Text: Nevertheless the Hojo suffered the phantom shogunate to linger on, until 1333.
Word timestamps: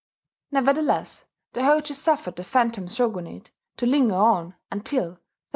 Nevertheless 0.49 1.25
the 1.53 1.63
Hojo 1.63 1.93
suffered 1.93 2.35
the 2.35 2.43
phantom 2.43 2.87
shogunate 2.87 3.51
to 3.77 3.85
linger 3.85 4.15
on, 4.15 4.55
until 4.71 5.09
1333. 5.09 5.23